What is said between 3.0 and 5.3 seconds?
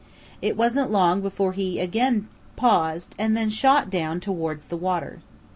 and then shot down towards the water.